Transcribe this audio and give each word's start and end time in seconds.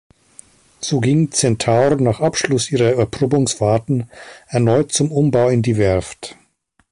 So 0.79 0.99
ging 0.99 1.29
"Centaur", 1.31 1.95
nach 1.97 2.21
Abschluss 2.21 2.71
ihrer 2.71 2.95
Erprobungsfahrten, 2.97 4.09
erneut 4.47 4.91
zum 4.91 5.11
Umbau 5.11 5.49
in 5.49 5.61
die 5.61 5.77
Werft. 5.77 6.37